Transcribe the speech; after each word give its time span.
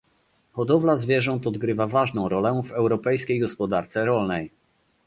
Hodowla 0.53 0.97
zwierząt 0.97 1.47
odgrywa 1.47 1.87
ważną 1.87 2.29
rolę 2.29 2.61
w 2.63 2.71
europejskiej 2.71 3.39
gospodarce 3.39 4.05
rolnej 4.05 4.51